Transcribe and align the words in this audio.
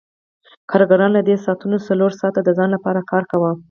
کارګرانو 0.71 1.15
له 1.17 1.21
دې 1.27 1.35
ساعتونو 1.45 1.77
څلور 1.87 2.11
ساعته 2.19 2.39
د 2.43 2.49
ځان 2.57 2.69
لپاره 2.75 3.07
کار 3.11 3.23
کاوه 3.31 3.51